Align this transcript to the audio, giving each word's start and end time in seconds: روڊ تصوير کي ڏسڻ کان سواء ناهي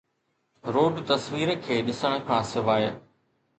روڊ 0.73 0.93
تصوير 1.09 1.49
کي 1.67 1.77
ڏسڻ 1.89 2.13
کان 2.29 2.43
سواء 2.53 2.81
ناهي 2.83 2.91